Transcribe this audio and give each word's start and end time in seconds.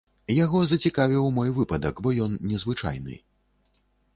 Яго 0.35 0.61
зацікавіў 0.71 1.27
мой 1.35 1.53
выпадак, 1.57 1.95
бо 2.07 2.15
ён 2.25 2.31
незвычайны. 2.53 3.13